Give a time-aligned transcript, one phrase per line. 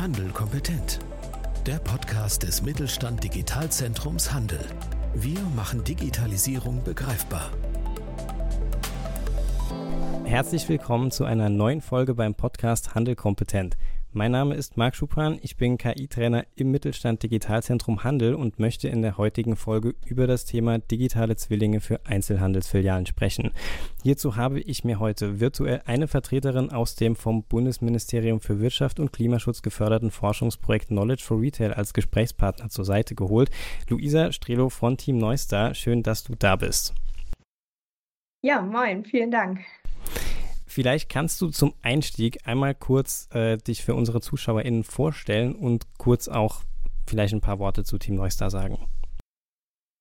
[0.00, 0.98] Handel kompetent.
[1.66, 4.64] Der Podcast des Mittelstand Digitalzentrums Handel.
[5.14, 7.50] Wir machen Digitalisierung begreifbar.
[10.24, 13.76] Herzlich willkommen zu einer neuen Folge beim Podcast Handel kompetent.
[14.12, 19.02] Mein Name ist Marc Schupran, ich bin KI-Trainer im Mittelstand Digitalzentrum Handel und möchte in
[19.02, 23.52] der heutigen Folge über das Thema digitale Zwillinge für Einzelhandelsfilialen sprechen.
[24.02, 29.12] Hierzu habe ich mir heute virtuell eine Vertreterin aus dem vom Bundesministerium für Wirtschaft und
[29.12, 33.50] Klimaschutz geförderten Forschungsprojekt Knowledge for Retail als Gesprächspartner zur Seite geholt.
[33.88, 36.94] Luisa Strelo von Team Neustar, schön, dass du da bist.
[38.42, 39.60] Ja, moin, vielen Dank.
[40.70, 46.28] Vielleicht kannst du zum Einstieg einmal kurz äh, dich für unsere ZuschauerInnen vorstellen und kurz
[46.28, 46.62] auch
[47.08, 48.78] vielleicht ein paar Worte zu Team Neustar sagen.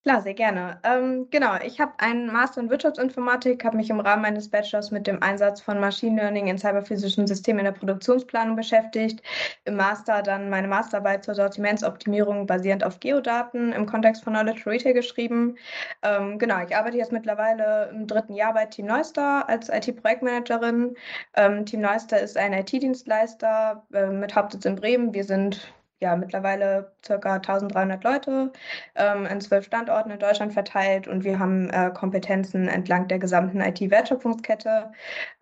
[0.03, 0.79] Klar, sehr gerne.
[0.83, 5.07] Ähm, genau, ich habe einen Master in Wirtschaftsinformatik, habe mich im Rahmen meines Bachelors mit
[5.07, 9.21] dem Einsatz von Machine Learning in cyberphysischen Systemen in der Produktionsplanung beschäftigt.
[9.65, 14.93] Im Master dann meine Masterarbeit zur Sortimentsoptimierung basierend auf Geodaten im Kontext von Knowledge Retail
[14.93, 15.57] geschrieben.
[16.01, 20.95] Ähm, genau, ich arbeite jetzt mittlerweile im dritten Jahr bei Team Neustar als IT-Projektmanagerin.
[21.35, 25.13] Ähm, Team Neustar ist ein IT-Dienstleister äh, mit Hauptsitz in Bremen.
[25.13, 27.35] Wir sind ja mittlerweile ca.
[27.35, 28.51] 1300 Leute
[28.95, 33.61] ähm, in zwölf Standorten in Deutschland verteilt und wir haben äh, Kompetenzen entlang der gesamten
[33.61, 34.91] IT-Wertschöpfungskette.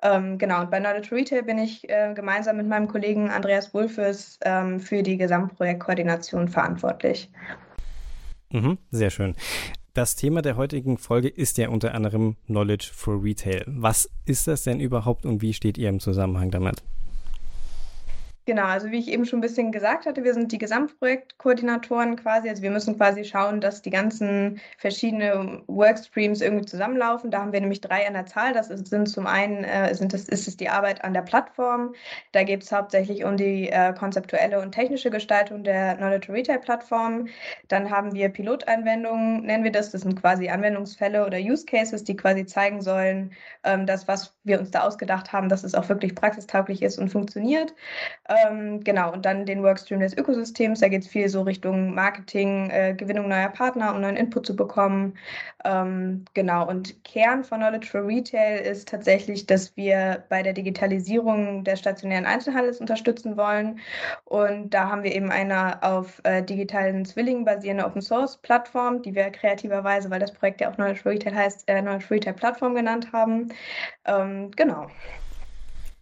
[0.02, 4.40] Ähm, genau, und bei Knowledge Retail bin ich äh, gemeinsam mit meinem Kollegen Andreas Wulfes
[4.44, 7.32] ähm, für die Gesamtprojektkoordination verantwortlich.
[8.50, 9.36] Mhm, sehr schön.
[9.94, 13.64] Das Thema der heutigen Folge ist ja unter anderem Knowledge for Retail.
[13.66, 16.84] Was ist das denn überhaupt und wie steht ihr im Zusammenhang damit?
[18.48, 22.48] Genau, also wie ich eben schon ein bisschen gesagt hatte, wir sind die Gesamtprojektkoordinatoren quasi.
[22.48, 27.30] Also wir müssen quasi schauen, dass die ganzen verschiedenen Workstreams irgendwie zusammenlaufen.
[27.30, 28.54] Da haben wir nämlich drei an der Zahl.
[28.54, 31.94] Das sind zum einen äh, sind das, ist es die Arbeit an der Plattform.
[32.32, 37.28] Da geht es hauptsächlich um die äh, konzeptuelle und technische Gestaltung der Knowledge Retail Plattform.
[37.68, 39.92] Dann haben wir Pilotanwendungen, nennen wir das.
[39.92, 43.34] Das sind quasi Anwendungsfälle oder Use Cases, die quasi zeigen sollen,
[43.66, 47.10] ähm, dass was wir uns da ausgedacht haben, dass es auch wirklich praxistauglich ist und
[47.10, 47.74] funktioniert.
[48.30, 50.80] Ähm, genau, und dann den Workstream des Ökosystems.
[50.80, 54.56] Da geht es viel so Richtung Marketing, äh, Gewinnung neuer Partner, um neuen Input zu
[54.56, 55.14] bekommen.
[55.66, 61.64] Ähm, genau, und Kern von Knowledge for Retail ist tatsächlich, dass wir bei der Digitalisierung
[61.64, 63.80] des stationären Einzelhandels unterstützen wollen.
[64.26, 69.16] Und da haben wir eben eine auf äh, digitalen Zwillingen basierende Open Source Plattform, die
[69.16, 72.34] wir kreativerweise, weil das Projekt ja auch Knowledge for Retail heißt, äh, Knowledge for Retail
[72.34, 73.50] Plattform genannt haben.
[74.06, 74.88] Ähm, genau.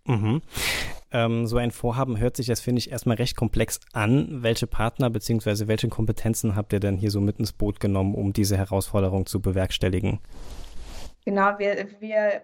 [0.06, 0.42] Mhm.
[1.12, 4.44] Ähm, so ein Vorhaben hört sich, das finde ich, erstmal recht komplex an.
[4.44, 5.68] Welche Partner bzw.
[5.68, 9.42] welche Kompetenzen habt ihr denn hier so mit ins Boot genommen, um diese Herausforderung zu
[9.42, 10.20] bewerkstelligen?
[11.26, 12.42] Genau, wir, wir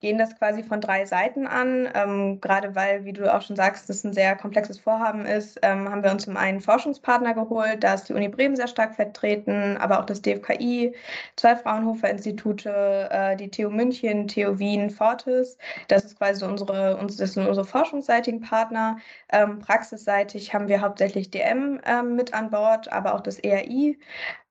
[0.00, 1.88] gehen das quasi von drei Seiten an.
[1.94, 5.88] Ähm, gerade weil, wie du auch schon sagst, das ein sehr komplexes Vorhaben ist, ähm,
[5.88, 7.82] haben wir uns zum einen Forschungspartner geholt.
[7.82, 10.94] Da ist die Uni Bremen sehr stark vertreten, aber auch das DFKI,
[11.36, 12.68] zwei Fraunhofer Institute,
[13.10, 15.56] äh, die TU München, TU Wien, Fortis.
[15.88, 18.98] Das ist quasi unsere, das sind unsere forschungsseitigen Partner.
[19.30, 23.98] Ähm, praxisseitig haben wir hauptsächlich DM ähm, mit an Bord, aber auch das ERI.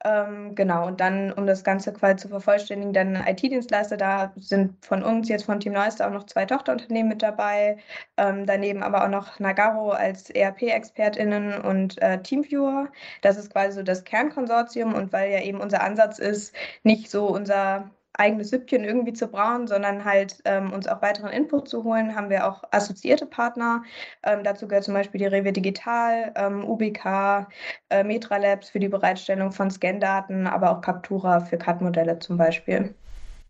[0.06, 5.02] Ähm, genau, und dann, um das Ganze quasi zu vervollständigen, dann IT-Dienstleister, da sind von
[5.02, 7.78] uns jetzt von Team Neuster auch noch zwei Tochterunternehmen mit dabei,
[8.18, 12.90] ähm, daneben aber auch noch Nagaro als ERP-ExpertInnen und äh, Teamviewer.
[13.24, 17.28] Das ist quasi so das Kernkonsortium und weil ja eben unser Ansatz ist, nicht so
[17.28, 17.90] unser
[18.20, 22.30] eigenes Süppchen irgendwie zu brauen, sondern halt ähm, uns auch weiteren Input zu holen, haben
[22.30, 23.84] wir auch assoziierte Partner.
[24.24, 27.48] Ähm, dazu gehört zum Beispiel die Rewe Digital, ähm, UBK,
[27.90, 32.94] äh, Metra Labs für die Bereitstellung von Scan-Daten, aber auch Captura für CAD-Modelle zum Beispiel.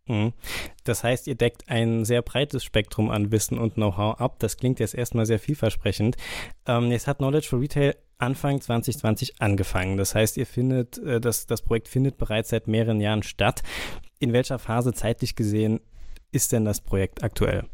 [0.07, 0.33] Mhm.
[0.83, 4.35] Das heißt, ihr deckt ein sehr breites Spektrum an Wissen und Know-how ab.
[4.39, 6.15] Das klingt jetzt erstmal sehr vielversprechend.
[6.67, 9.97] Ähm, jetzt hat Knowledge for Retail Anfang 2020 angefangen.
[9.97, 13.63] Das heißt, ihr findet, äh, das, das Projekt findet bereits seit mehreren Jahren statt.
[14.19, 15.81] In welcher Phase zeitlich gesehen
[16.31, 17.65] ist denn das Projekt aktuell?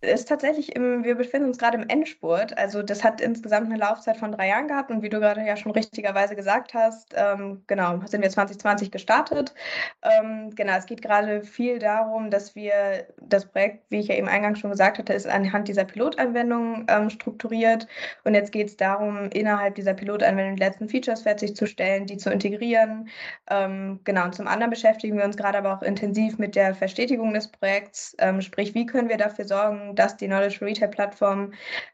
[0.00, 2.56] Ist tatsächlich im, wir befinden uns gerade im Endspurt.
[2.56, 5.56] Also das hat insgesamt eine Laufzeit von drei Jahren gehabt und wie du gerade ja
[5.56, 9.54] schon richtigerweise gesagt hast, ähm, genau, sind wir 2020 gestartet.
[10.02, 14.28] Ähm, genau, es geht gerade viel darum, dass wir das Projekt, wie ich ja eben
[14.28, 17.86] eingangs schon gesagt hatte, ist anhand dieser Pilotanwendung ähm, strukturiert.
[18.24, 23.08] Und jetzt geht es darum, innerhalb dieser Pilotanwendung die letzten Features fertigzustellen, die zu integrieren.
[23.50, 27.34] Ähm, genau, und zum anderen beschäftigen wir uns gerade aber auch intensiv mit der Verstetigung
[27.34, 31.52] des Projekts, ähm, sprich, wie können wir dafür sorgen, dass die Knowledge Retail Plattform,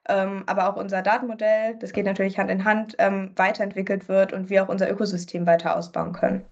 [0.09, 4.51] ähm, aber auch unser Datenmodell, das geht natürlich Hand in Hand, ähm, weiterentwickelt wird und
[4.51, 6.45] wir auch unser Ökosystem weiter ausbauen können.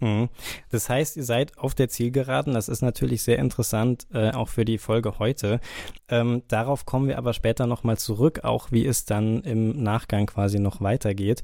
[0.00, 0.28] Mhm.
[0.70, 2.54] Das heißt, ihr seid auf der Zielgeraden.
[2.54, 5.60] Das ist natürlich sehr interessant, äh, auch für die Folge heute.
[6.08, 10.58] Ähm, darauf kommen wir aber später nochmal zurück, auch wie es dann im Nachgang quasi
[10.58, 11.42] noch weitergeht.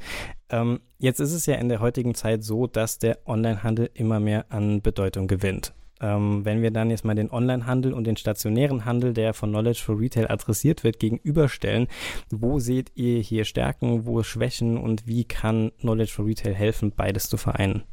[0.50, 4.46] Ähm, jetzt ist es ja in der heutigen Zeit so, dass der Onlinehandel immer mehr
[4.50, 5.72] an Bedeutung gewinnt.
[6.02, 9.82] Ähm, wenn wir dann jetzt mal den Onlinehandel und den stationären Handel, der von Knowledge
[9.84, 11.86] for Retail adressiert wird, gegenüberstellen,
[12.30, 17.28] wo seht ihr hier Stärken, wo Schwächen und wie kann Knowledge for Retail helfen, beides
[17.28, 17.84] zu vereinen?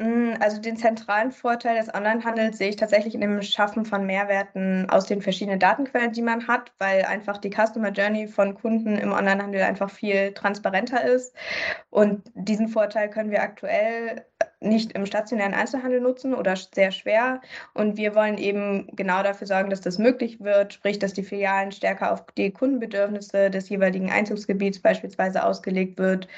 [0.00, 4.88] Mm, also den zentralen Vorteil des Onlinehandels sehe ich tatsächlich in dem Schaffen von Mehrwerten
[4.88, 9.12] aus den verschiedenen Datenquellen, die man hat, weil einfach die Customer Journey von Kunden im
[9.12, 11.34] Onlinehandel einfach viel transparenter ist.
[11.90, 14.24] Und diesen Vorteil können wir aktuell
[14.60, 17.40] nicht im stationären Einzelhandel nutzen oder sehr schwer.
[17.74, 21.72] Und wir wollen eben genau dafür sorgen, dass das möglich wird, sprich, dass die Filialen
[21.72, 26.28] stärker auf die Kundenbedürfnisse des jeweiligen Einzugsgebiets beispielsweise ausgelegt wird.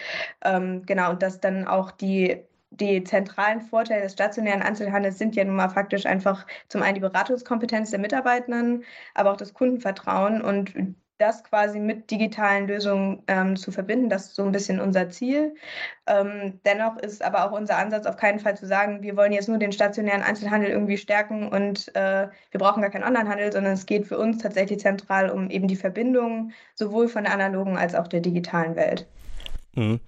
[0.44, 5.44] Ähm, genau, und dass dann auch die die zentralen Vorteile des stationären Einzelhandels sind ja
[5.44, 8.84] nun mal faktisch einfach zum einen die Beratungskompetenz der Mitarbeitenden,
[9.14, 10.72] aber auch das Kundenvertrauen und
[11.20, 15.54] das quasi mit digitalen Lösungen ähm, zu verbinden, das ist so ein bisschen unser Ziel.
[16.06, 19.48] Ähm, dennoch ist aber auch unser Ansatz auf keinen Fall zu sagen, wir wollen jetzt
[19.48, 23.86] nur den stationären Einzelhandel irgendwie stärken und äh, wir brauchen gar keinen Onlinehandel, sondern es
[23.86, 28.08] geht für uns tatsächlich zentral um eben die Verbindung sowohl von der analogen als auch
[28.08, 29.06] der digitalen Welt.
[29.74, 30.00] Mhm.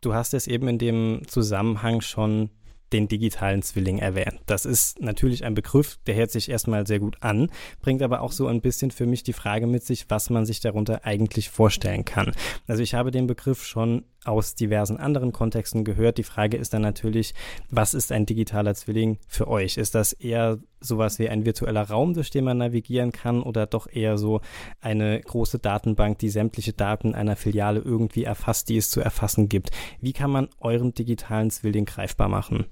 [0.00, 2.50] Du hast es eben in dem Zusammenhang schon
[2.92, 4.40] den digitalen Zwilling erwähnt.
[4.46, 7.50] Das ist natürlich ein Begriff, der hört sich erstmal sehr gut an,
[7.80, 10.60] bringt aber auch so ein bisschen für mich die Frage mit sich, was man sich
[10.60, 12.32] darunter eigentlich vorstellen kann.
[12.66, 16.18] Also ich habe den Begriff schon aus diversen anderen Kontexten gehört.
[16.18, 17.34] Die Frage ist dann natürlich,
[17.70, 19.76] was ist ein digitaler Zwilling für euch?
[19.78, 23.86] Ist das eher sowas wie ein virtueller Raum, durch den man navigieren kann oder doch
[23.90, 24.40] eher so
[24.80, 29.70] eine große Datenbank, die sämtliche Daten einer Filiale irgendwie erfasst, die es zu erfassen gibt?
[30.00, 32.66] Wie kann man euren digitalen Zwilling greifbar machen?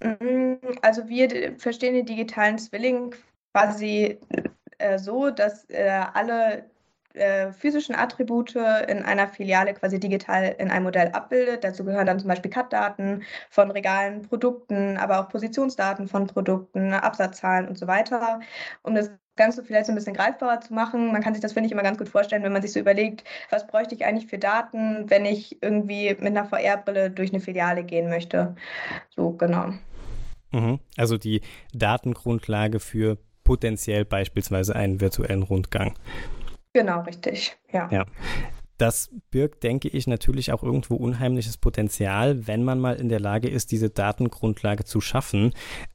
[0.00, 3.14] Mm, also wir verstehen den digitalen Zwilling
[3.52, 4.18] quasi
[4.78, 6.70] äh, so, dass äh, alle
[7.18, 11.64] äh, physischen Attribute in einer Filiale quasi digital in einem Modell abbildet.
[11.64, 17.68] Dazu gehören dann zum Beispiel CAD-Daten von Regalen, Produkten, aber auch Positionsdaten von Produkten, Absatzzahlen
[17.68, 18.40] und so weiter.
[18.82, 21.12] Um das Ganze vielleicht so ein bisschen greifbarer zu machen.
[21.12, 23.24] Man kann sich das, finde ich, immer ganz gut vorstellen, wenn man sich so überlegt,
[23.48, 27.84] was bräuchte ich eigentlich für Daten, wenn ich irgendwie mit einer VR-Brille durch eine Filiale
[27.84, 28.54] gehen möchte.
[29.16, 29.72] So, genau.
[30.50, 30.80] Mhm.
[30.96, 31.40] Also die
[31.72, 35.94] Datengrundlage für potenziell beispielsweise einen virtuellen Rundgang.
[36.78, 37.56] Genau, richtig.
[37.72, 37.88] Ja.
[37.90, 38.06] ja.
[38.76, 43.48] Das birgt, denke ich, natürlich auch irgendwo unheimliches Potenzial, wenn man mal in der Lage
[43.48, 45.52] ist, diese Datengrundlage zu schaffen.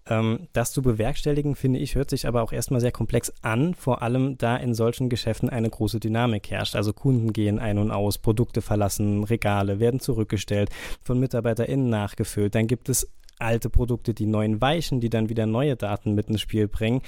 [0.09, 4.01] Ähm, das zu bewerkstelligen, finde ich, hört sich aber auch erstmal sehr komplex an, vor
[4.01, 6.75] allem da in solchen Geschäften eine große Dynamik herrscht.
[6.75, 10.69] Also Kunden gehen ein und aus, Produkte verlassen, Regale werden zurückgestellt,
[11.01, 12.55] von MitarbeiterInnen nachgefüllt.
[12.55, 13.07] Dann gibt es
[13.39, 17.01] alte Produkte, die neuen weichen, die dann wieder neue Daten mit ins Spiel bringen.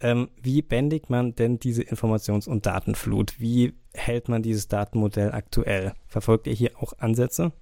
[0.00, 3.38] Ähm, wie bändigt man denn diese Informations- und Datenflut?
[3.38, 5.92] Wie hält man dieses Datenmodell aktuell?
[6.06, 7.52] Verfolgt ihr hier auch Ansätze?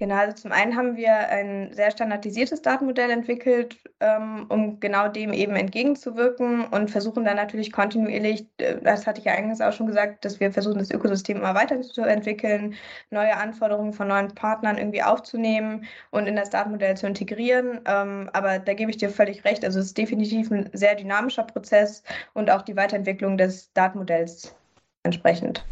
[0.00, 5.32] Genau, also zum einen haben wir ein sehr standardisiertes Datenmodell entwickelt, ähm, um genau dem
[5.32, 9.86] eben entgegenzuwirken und versuchen dann natürlich kontinuierlich, äh, das hatte ich ja eingangs auch schon
[9.86, 12.74] gesagt, dass wir versuchen, das Ökosystem immer weiterzuentwickeln,
[13.10, 17.80] neue Anforderungen von neuen Partnern irgendwie aufzunehmen und in das Datenmodell zu integrieren.
[17.86, 21.44] Ähm, aber da gebe ich dir völlig recht, also es ist definitiv ein sehr dynamischer
[21.44, 22.02] Prozess
[22.32, 24.56] und auch die Weiterentwicklung des Datenmodells
[25.04, 25.64] entsprechend.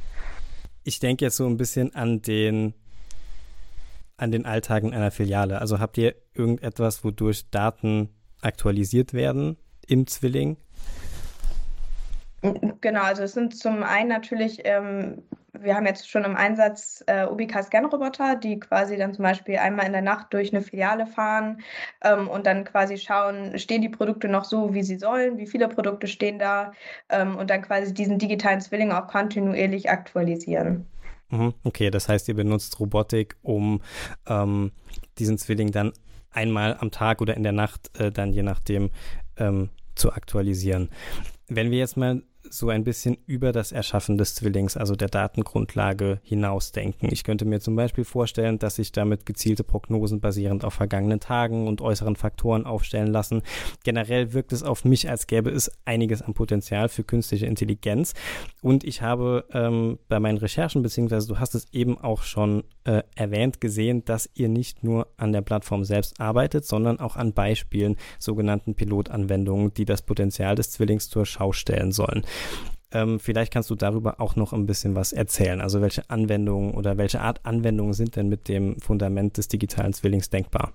[0.84, 2.74] Ich denke jetzt so ein bisschen an den
[4.22, 5.60] an den Alltagen einer Filiale?
[5.60, 8.08] Also habt ihr irgendetwas, wodurch Daten
[8.40, 10.56] aktualisiert werden im Zwilling?
[12.80, 17.24] Genau, also es sind zum einen natürlich, ähm, wir haben jetzt schon im Einsatz äh,
[17.26, 21.62] UBK-Scan-Roboter, die quasi dann zum Beispiel einmal in der Nacht durch eine Filiale fahren
[22.02, 25.68] ähm, und dann quasi schauen, stehen die Produkte noch so, wie sie sollen, wie viele
[25.68, 26.72] Produkte stehen da
[27.10, 30.88] ähm, und dann quasi diesen digitalen Zwilling auch kontinuierlich aktualisieren.
[31.32, 31.54] Mhm.
[31.64, 33.80] Okay, das heißt, ihr benutzt Robotik, um
[34.26, 34.70] ähm,
[35.18, 35.92] diesen Zwilling dann
[36.30, 38.90] einmal am Tag oder in der Nacht äh, dann je nachdem
[39.38, 40.90] ähm, zu aktualisieren.
[41.48, 46.20] Wenn wir jetzt mal so ein bisschen über das Erschaffen des Zwillings, also der Datengrundlage,
[46.22, 47.08] hinausdenken.
[47.12, 51.66] Ich könnte mir zum Beispiel vorstellen, dass sich damit gezielte Prognosen basierend auf vergangenen Tagen
[51.66, 53.42] und äußeren Faktoren aufstellen lassen.
[53.84, 58.14] Generell wirkt es auf mich, als gäbe es einiges an Potenzial für künstliche Intelligenz.
[58.60, 63.02] Und ich habe ähm, bei meinen Recherchen, beziehungsweise du hast es eben auch schon äh,
[63.14, 67.96] erwähnt, gesehen, dass ihr nicht nur an der Plattform selbst arbeitet, sondern auch an Beispielen,
[68.18, 72.24] sogenannten Pilotanwendungen, die das Potenzial des Zwillings zur Schau stellen sollen.
[72.92, 75.60] Ähm, vielleicht kannst du darüber auch noch ein bisschen was erzählen.
[75.60, 80.30] Also welche Anwendungen oder welche Art Anwendungen sind denn mit dem Fundament des digitalen Zwillings
[80.30, 80.72] denkbar?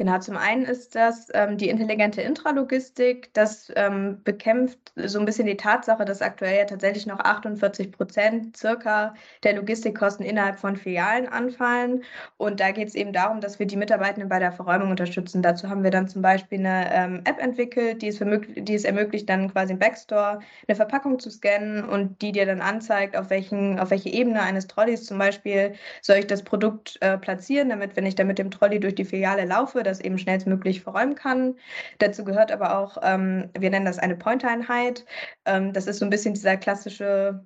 [0.00, 3.34] Genau, zum einen ist das ähm, die intelligente Intralogistik.
[3.34, 8.56] Das ähm, bekämpft so ein bisschen die Tatsache, dass aktuell ja tatsächlich noch 48 Prozent
[8.56, 12.02] circa der Logistikkosten innerhalb von Filialen anfallen.
[12.38, 15.42] Und da geht es eben darum, dass wir die Mitarbeitenden bei der Verräumung unterstützen.
[15.42, 19.28] Dazu haben wir dann zum Beispiel eine ähm, App entwickelt, die es, die es ermöglicht,
[19.28, 23.78] dann quasi im Backstore eine Verpackung zu scannen und die dir dann anzeigt, auf, welchen,
[23.78, 28.06] auf welche Ebene eines Trolleys zum Beispiel soll ich das Produkt äh, platzieren, damit, wenn
[28.06, 31.56] ich dann mit dem Trolley durch die Filiale laufe, das eben schnellstmöglich verräumen kann.
[31.98, 35.04] Dazu gehört aber auch, ähm, wir nennen das eine Pointer-Einheit.
[35.44, 37.44] Ähm, das ist so ein bisschen dieser klassische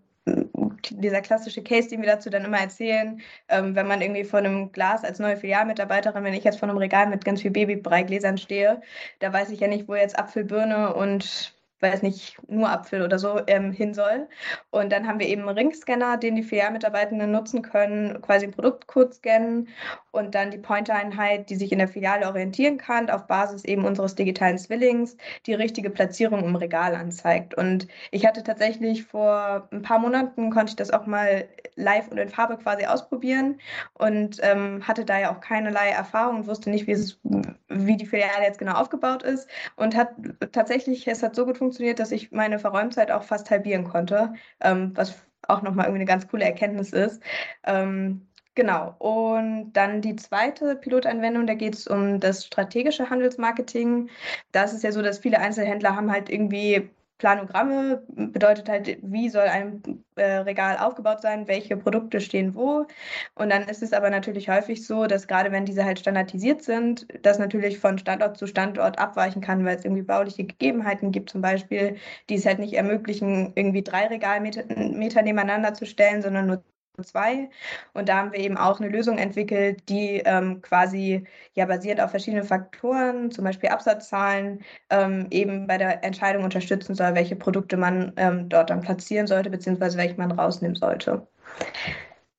[0.91, 4.73] dieser klassische Case, den wir dazu dann immer erzählen, ähm, wenn man irgendwie vor einem
[4.73, 8.81] Glas als neue Filialmitarbeiterin, wenn ich jetzt vor einem Regal mit ganz viel Babybreigläsern stehe,
[9.19, 13.19] da weiß ich ja nicht, wo jetzt Apfel, Birne und weiß nicht, nur Apfel oder
[13.19, 14.27] so ähm, hin soll.
[14.71, 19.15] Und dann haben wir eben einen Ringscanner, den die Filialmitarbeitenden nutzen können, quasi einen Produktcode
[19.15, 19.69] scannen
[20.11, 24.15] und dann die Pointer-Einheit, die sich in der Filiale orientieren kann, auf Basis eben unseres
[24.15, 27.55] digitalen Zwillings, die richtige Platzierung im Regal anzeigt.
[27.55, 32.19] Und ich hatte tatsächlich vor ein paar Monaten, konnte ich das auch mal live und
[32.19, 33.59] in Farbe quasi ausprobieren
[33.95, 37.19] und ähm, hatte da ja auch keinerlei Erfahrung und wusste nicht, wie, es,
[37.69, 39.49] wie die Filiale jetzt genau aufgebaut ist.
[39.77, 40.11] Und hat
[40.53, 44.93] tatsächlich, es hat so gut funktioniert, dass ich meine Verräumzeit auch fast halbieren konnte, ähm,
[44.95, 45.15] was
[45.49, 47.23] auch nochmal irgendwie eine ganz coole Erkenntnis ist.
[47.65, 48.95] Ähm, Genau.
[48.99, 54.11] Und dann die zweite Pilotanwendung, da geht es um das strategische Handelsmarketing.
[54.53, 56.89] Da ist ja so, dass viele Einzelhändler haben halt irgendwie
[57.25, 59.83] Planogramme bedeutet halt, wie soll ein
[60.17, 62.87] äh, Regal aufgebaut sein, welche Produkte stehen wo.
[63.35, 67.07] Und dann ist es aber natürlich häufig so, dass gerade wenn diese halt standardisiert sind,
[67.23, 71.41] das natürlich von Standort zu Standort abweichen kann, weil es irgendwie bauliche Gegebenheiten gibt, zum
[71.41, 71.97] Beispiel,
[72.29, 76.63] die es halt nicht ermöglichen, irgendwie drei Regalmeter nebeneinander zu stellen, sondern nur
[77.03, 77.51] zwei.
[77.93, 81.25] Und da haben wir eben auch eine Lösung entwickelt, die ähm, quasi
[81.55, 87.15] ja basierend auf verschiedenen Faktoren, zum Beispiel Absatzzahlen, ähm, eben bei der Entscheidung unterstützen soll,
[87.15, 91.27] welche Produkte man ähm, dort dann platzieren sollte, beziehungsweise welche man rausnehmen sollte.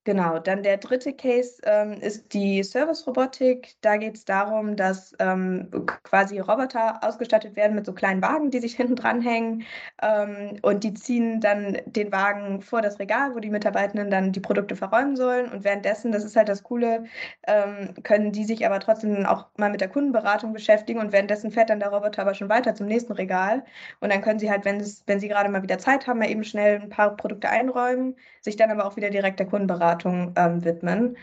[0.07, 3.75] Genau, dann der dritte Case ähm, ist die Service-Robotik.
[3.81, 5.67] Da geht es darum, dass ähm,
[6.03, 9.63] quasi Roboter ausgestattet werden mit so kleinen Wagen, die sich hinten dranhängen
[10.03, 14.39] ähm, und die ziehen dann den Wagen vor das Regal, wo die Mitarbeitenden dann die
[14.39, 15.51] Produkte verräumen sollen.
[15.51, 17.05] Und währenddessen, das ist halt das Coole,
[17.47, 21.71] ähm, können die sich aber trotzdem auch mal mit der Kundenberatung beschäftigen und währenddessen fährt
[21.71, 23.63] dann der Roboter aber schon weiter zum nächsten Regal.
[24.01, 26.79] Und dann können sie halt, wenn, sie gerade mal wieder Zeit haben, mal eben schnell
[26.79, 31.17] ein paar Produkte einräumen, sich dann aber auch wieder direkt der Kundenberatung Beratung ähm, widmen.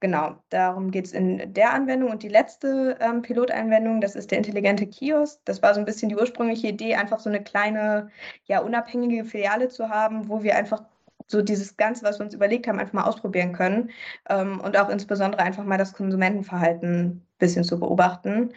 [0.00, 2.10] Genau, darum geht es in der Anwendung.
[2.10, 5.40] Und die letzte ähm, Pilotanwendung, das ist der intelligente Kiosk.
[5.46, 8.10] Das war so ein bisschen die ursprüngliche Idee, einfach so eine kleine,
[8.44, 10.82] ja, unabhängige Filiale zu haben, wo wir einfach
[11.26, 13.90] so dieses Ganze, was wir uns überlegt haben, einfach mal ausprobieren können
[14.28, 18.52] ähm, und auch insbesondere einfach mal das Konsumentenverhalten ein bisschen zu beobachten.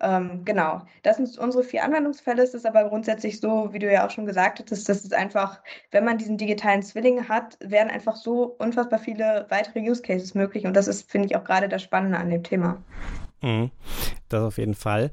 [0.00, 2.42] Ähm, genau, das sind unsere vier Anwendungsfälle.
[2.42, 5.60] Es ist aber grundsätzlich so, wie du ja auch schon gesagt hattest, dass es einfach,
[5.90, 10.64] wenn man diesen digitalen Zwilling hat, werden einfach so unfassbar viele weitere Use Cases möglich
[10.64, 12.82] und das ist, finde ich, auch gerade das Spannende an dem Thema.
[13.42, 13.70] Mhm,
[14.28, 15.10] das auf jeden Fall.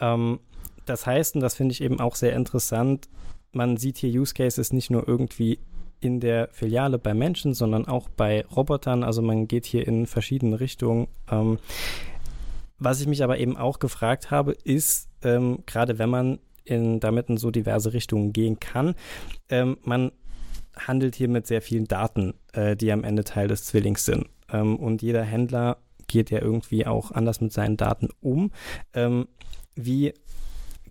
[0.00, 0.38] Ähm,
[0.86, 3.08] das heißt, und das finde ich eben auch sehr interessant,
[3.52, 5.58] man sieht hier Use Cases nicht nur irgendwie
[6.02, 9.04] in der Filiale bei Menschen, sondern auch bei Robotern.
[9.04, 11.06] Also man geht hier in verschiedene Richtungen.
[11.30, 11.58] Ähm,
[12.78, 17.28] was ich mich aber eben auch gefragt habe, ist, ähm, gerade wenn man in, damit
[17.28, 18.94] in so diverse Richtungen gehen kann,
[19.48, 20.12] ähm, man
[20.76, 24.26] handelt hier mit sehr vielen Daten, äh, die am Ende Teil des Zwillings sind.
[24.52, 25.78] Ähm, und jeder Händler
[26.08, 28.50] geht ja irgendwie auch anders mit seinen Daten um.
[28.94, 29.28] Ähm,
[29.74, 30.12] wie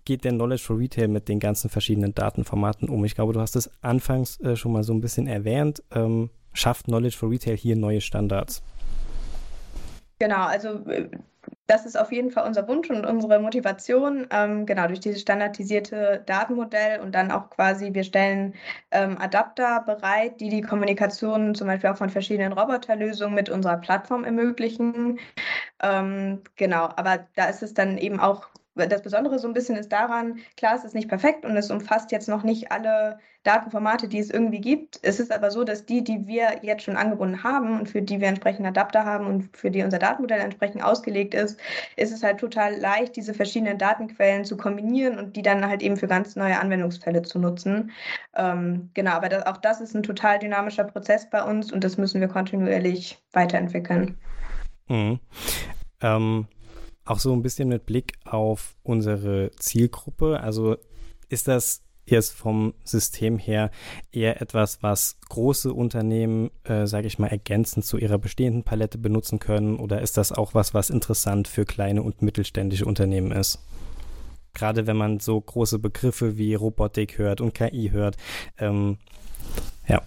[0.04, 3.04] geht der Knowledge for Retail mit den ganzen verschiedenen Datenformaten um?
[3.04, 5.82] Ich glaube, du hast es anfangs äh, schon mal so ein bisschen erwähnt.
[5.94, 8.62] Ähm, schafft Knowledge for Retail hier neue Standards?
[10.18, 11.08] Genau, also äh,
[11.66, 16.22] das ist auf jeden Fall unser Wunsch und unsere Motivation, ähm, genau durch dieses standardisierte
[16.26, 18.54] Datenmodell und dann auch quasi, wir stellen
[18.90, 24.24] ähm, Adapter bereit, die die Kommunikation zum Beispiel auch von verschiedenen Roboterlösungen mit unserer Plattform
[24.24, 25.18] ermöglichen.
[25.82, 29.92] Ähm, genau, aber da ist es dann eben auch das Besondere so ein bisschen ist
[29.92, 34.18] daran, klar, es ist nicht perfekt und es umfasst jetzt noch nicht alle Datenformate, die
[34.18, 35.00] es irgendwie gibt.
[35.02, 38.20] Es ist aber so, dass die, die wir jetzt schon angebunden haben und für die
[38.20, 41.58] wir entsprechend Adapter haben und für die unser Datenmodell entsprechend ausgelegt ist,
[41.96, 45.96] ist es halt total leicht, diese verschiedenen Datenquellen zu kombinieren und die dann halt eben
[45.96, 47.90] für ganz neue Anwendungsfälle zu nutzen.
[48.36, 51.98] Ähm, genau, aber das, auch das ist ein total dynamischer Prozess bei uns und das
[51.98, 54.16] müssen wir kontinuierlich weiterentwickeln.
[54.88, 55.18] Mhm.
[56.00, 56.46] Ähm
[57.04, 60.40] auch so ein bisschen mit Blick auf unsere Zielgruppe.
[60.40, 60.76] Also
[61.28, 63.70] ist das ist vom System her
[64.10, 69.38] eher etwas, was große Unternehmen, äh, sage ich mal, ergänzend zu ihrer bestehenden Palette benutzen
[69.38, 69.76] können?
[69.76, 73.60] Oder ist das auch was, was interessant für kleine und mittelständische Unternehmen ist?
[74.54, 78.16] Gerade wenn man so große Begriffe wie Robotik hört und KI hört.
[78.58, 78.98] Ähm,
[79.88, 80.02] ja.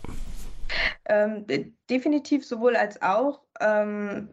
[1.05, 1.45] Ähm,
[1.89, 3.39] definitiv sowohl als auch.
[3.59, 4.29] Ähm,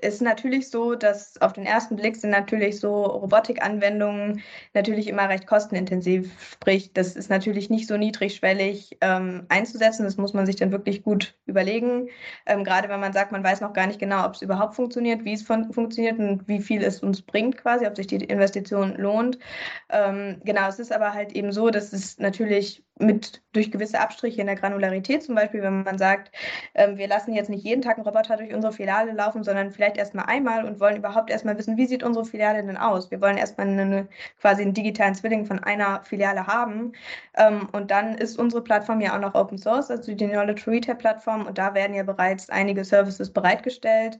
[0.00, 4.42] ist natürlich so, dass auf den ersten Blick sind natürlich so Robotikanwendungen
[4.74, 6.30] natürlich immer recht kostenintensiv.
[6.52, 10.04] Sprich, das ist natürlich nicht so niedrigschwellig ähm, einzusetzen.
[10.04, 12.08] Das muss man sich dann wirklich gut überlegen.
[12.46, 15.24] Ähm, gerade wenn man sagt, man weiß noch gar nicht genau, ob es überhaupt funktioniert,
[15.24, 18.96] wie es fun funktioniert und wie viel es uns bringt quasi, ob sich die Investition
[18.96, 19.38] lohnt.
[19.90, 24.40] Ähm, genau, es ist aber halt eben so, dass es natürlich mit durch gewisse Abstriche
[24.40, 26.30] in der Granularität, zum Beispiel, wenn man sagt,
[26.74, 29.96] ähm, wir lassen jetzt nicht jeden Tag einen Roboter durch unsere Filiale laufen, sondern vielleicht
[29.96, 33.10] erstmal einmal und wollen überhaupt erstmal wissen, wie sieht unsere Filiale denn aus?
[33.10, 34.08] Wir wollen erstmal eine,
[34.40, 36.92] quasi einen digitalen Zwilling von einer Filiale haben.
[37.36, 40.96] Ähm, und dann ist unsere Plattform ja auch noch Open Source, also die Knowledge Retail
[40.96, 41.46] Plattform.
[41.46, 44.18] Und da werden ja bereits einige Services bereitgestellt,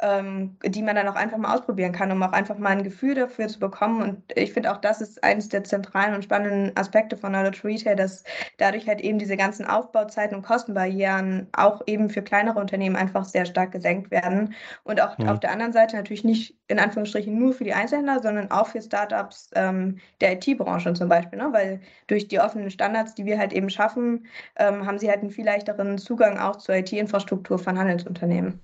[0.00, 3.14] ähm, die man dann auch einfach mal ausprobieren kann, um auch einfach mal ein Gefühl
[3.14, 4.02] dafür zu bekommen.
[4.02, 7.96] Und ich finde auch, das ist eines der zentralen und spannenden Aspekte von Knowledge Retail,
[7.96, 8.24] dass dass
[8.58, 13.46] dadurch halt eben diese ganzen Aufbauzeiten und Kostenbarrieren auch eben für kleinere Unternehmen einfach sehr
[13.46, 14.54] stark gesenkt werden.
[14.84, 15.32] Und auch ja.
[15.32, 18.82] auf der anderen Seite natürlich nicht in Anführungsstrichen nur für die Einzelhändler, sondern auch für
[18.82, 21.48] Startups ähm, der IT-Branche zum Beispiel, ne?
[21.52, 24.26] weil durch die offenen Standards, die wir halt eben schaffen,
[24.56, 28.60] ähm, haben sie halt einen viel leichteren Zugang auch zur IT-Infrastruktur von Handelsunternehmen.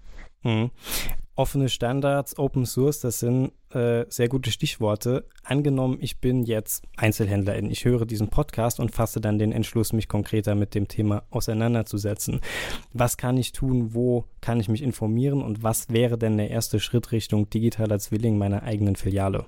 [1.37, 5.27] Offene Standards, Open Source, das sind äh, sehr gute Stichworte.
[5.45, 10.09] Angenommen, ich bin jetzt Einzelhändlerin, ich höre diesen Podcast und fasse dann den Entschluss, mich
[10.09, 12.41] konkreter mit dem Thema auseinanderzusetzen.
[12.95, 13.95] Was kann ich tun?
[13.95, 15.43] Wo kann ich mich informieren?
[15.43, 19.45] Und was wäre denn der erste Schritt Richtung digitaler Zwilling meiner eigenen Filiale?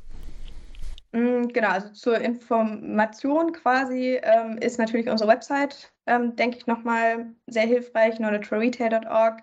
[1.12, 7.26] Mm, genau, also zur Information quasi ähm, ist natürlich unsere Website ähm, denke ich, nochmal
[7.46, 9.42] sehr hilfreich, knowledgeforretail.org.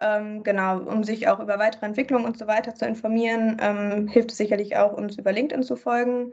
[0.00, 4.30] Ähm, genau, um sich auch über weitere Entwicklungen und so weiter zu informieren, ähm, hilft
[4.30, 6.32] es sicherlich auch, uns über LinkedIn zu folgen.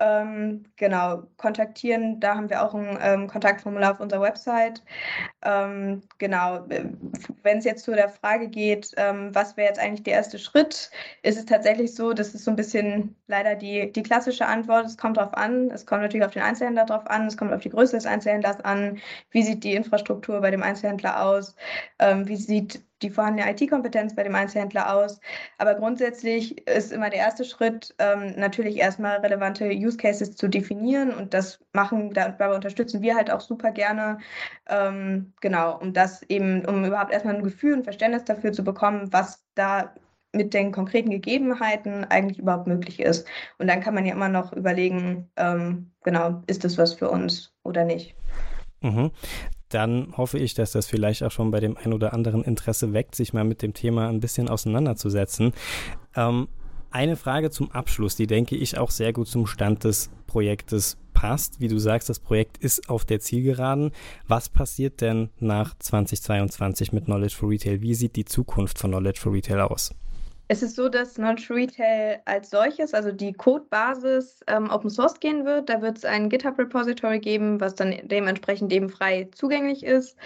[0.00, 4.82] Ähm, genau, kontaktieren, da haben wir auch ein ähm, Kontaktformular auf unserer Website.
[5.42, 6.64] Ähm, genau,
[7.42, 10.90] wenn es jetzt zu der Frage geht, was wäre jetzt eigentlich der erste Schritt,
[11.22, 14.96] ist es tatsächlich so, das ist so ein bisschen leider die, die klassische Antwort, es
[14.96, 17.70] kommt darauf an, es kommt natürlich auf den Einzelhändler drauf an, es kommt auf die
[17.70, 18.98] Größe des Einzelhändlers an,
[19.30, 21.54] wie sieht die Infrastruktur bei dem Einzelhändler aus,
[21.98, 25.20] ähm, wie sieht die vorhandene IT-Kompetenz bei dem Einzelhändler aus.
[25.58, 31.12] Aber grundsätzlich ist immer der erste Schritt, ähm, natürlich erstmal relevante Use Cases zu definieren
[31.12, 34.18] und das machen, dabei unterstützen wir halt auch super gerne.
[34.68, 39.12] Ähm, genau, um das eben, um überhaupt erstmal ein Gefühl und Verständnis dafür zu bekommen,
[39.12, 39.94] was da
[40.32, 43.26] mit den konkreten Gegebenheiten eigentlich überhaupt möglich ist.
[43.58, 47.54] Und dann kann man ja immer noch überlegen, ähm, genau, ist das was für uns
[47.62, 48.14] oder nicht.
[48.80, 49.10] Mhm.
[49.68, 53.14] Dann hoffe ich, dass das vielleicht auch schon bei dem ein oder anderen Interesse weckt,
[53.14, 55.52] sich mal mit dem Thema ein bisschen auseinanderzusetzen.
[56.16, 56.48] Ähm,
[56.90, 61.60] eine Frage zum Abschluss, die denke ich auch sehr gut zum Stand des Projektes passt.
[61.60, 63.90] Wie du sagst, das Projekt ist auf der Zielgeraden.
[64.26, 67.82] Was passiert denn nach 2022 mit Knowledge for Retail?
[67.82, 69.92] Wie sieht die Zukunft von Knowledge for Retail aus?
[70.50, 75.44] Es ist so, dass Knowledge Retail als solches, also die Codebasis, ähm, Open Source gehen
[75.44, 75.68] wird.
[75.68, 80.16] Da wird es ein GitHub-Repository geben, was dann dementsprechend eben frei zugänglich ist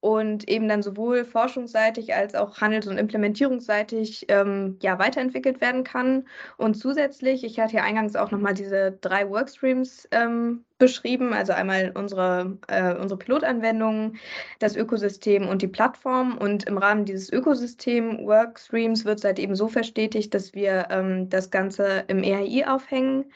[0.00, 6.26] und eben dann sowohl forschungsseitig als auch handels- und implementierungsseitig ähm, ja, weiterentwickelt werden kann.
[6.56, 11.92] Und zusätzlich, ich hatte ja eingangs auch nochmal diese drei Workstreams ähm, beschrieben, also einmal
[11.94, 14.18] unsere, äh, unsere Pilotanwendungen,
[14.58, 16.38] das Ökosystem und die Plattform.
[16.38, 22.04] Und im Rahmen dieses Ökosystem-Workstreams wird seit eben so verstetigt, dass wir ähm, das Ganze
[22.08, 23.32] im ERI aufhängen.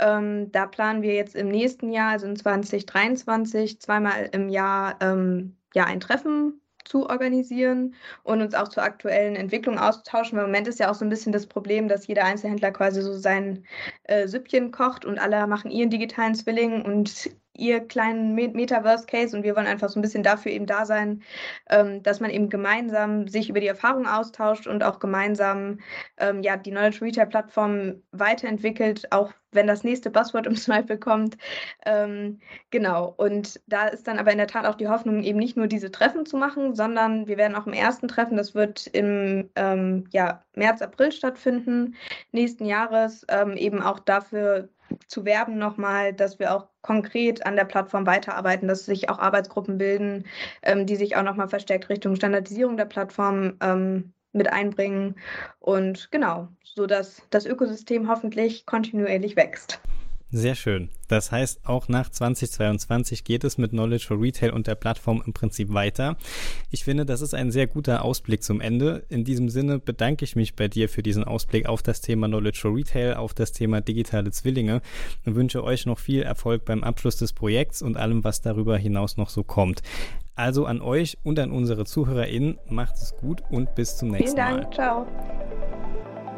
[0.00, 5.56] Ähm, da planen wir jetzt im nächsten Jahr, also in 2023, zweimal im Jahr ähm,
[5.74, 10.38] ja, ein Treffen zu organisieren und uns auch zur aktuellen Entwicklung auszutauschen.
[10.38, 13.14] Im Moment ist ja auch so ein bisschen das Problem, dass jeder Einzelhändler quasi so
[13.14, 13.64] sein
[14.04, 19.56] äh, Süppchen kocht und alle machen ihren digitalen Zwilling und ihr kleinen Metaverse-Case und wir
[19.56, 21.22] wollen einfach so ein bisschen dafür eben da sein,
[21.70, 25.78] ähm, dass man eben gemeinsam sich über die Erfahrung austauscht und auch gemeinsam
[26.18, 31.36] ähm, ja, die Knowledge Retail-Plattform weiterentwickelt, auch wenn das nächste Buzzword im Zweifel kommt.
[31.86, 32.40] Ähm,
[32.70, 35.68] genau, und da ist dann aber in der Tat auch die Hoffnung, eben nicht nur
[35.68, 40.08] diese Treffen zu machen, sondern wir werden auch im ersten Treffen, das wird im ähm,
[40.12, 41.94] ja, März, April stattfinden,
[42.32, 44.68] nächsten Jahres, ähm, eben auch dafür
[45.08, 49.78] zu werben nochmal, dass wir auch konkret an der Plattform weiterarbeiten, dass sich auch Arbeitsgruppen
[49.78, 50.24] bilden,
[50.62, 55.14] ähm, die sich auch nochmal verstärkt Richtung Standardisierung der Plattform ähm, mit einbringen
[55.60, 59.80] und genau, so dass das Ökosystem hoffentlich kontinuierlich wächst.
[60.36, 60.88] Sehr schön.
[61.06, 65.32] Das heißt, auch nach 2022 geht es mit Knowledge for Retail und der Plattform im
[65.32, 66.16] Prinzip weiter.
[66.72, 69.04] Ich finde, das ist ein sehr guter Ausblick zum Ende.
[69.10, 72.58] In diesem Sinne bedanke ich mich bei dir für diesen Ausblick auf das Thema Knowledge
[72.60, 74.82] for Retail, auf das Thema digitale Zwillinge
[75.24, 79.16] und wünsche euch noch viel Erfolg beim Abschluss des Projekts und allem, was darüber hinaus
[79.16, 79.82] noch so kommt.
[80.34, 84.48] Also an euch und an unsere ZuhörerInnen, macht es gut und bis zum nächsten Mal.
[84.48, 85.06] Vielen Dank, ciao.